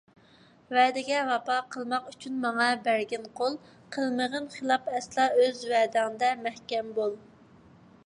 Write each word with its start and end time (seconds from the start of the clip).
ۋەدىگە 0.77 1.19
ۋاپا 1.27 1.57
قىلماق 1.75 2.07
ئۈچۈن 2.13 2.39
ماڭا 2.47 2.71
بەرگىن 2.89 3.29
قول، 3.41 3.59
قىلمىغىن 3.99 4.51
خىلاپ 4.57 4.93
ئەسلا، 4.97 5.29
ئۆز 5.39 5.65
ۋەدەڭدە 5.77 6.35
مەھكەم 6.45 6.95
بول. 7.01 7.19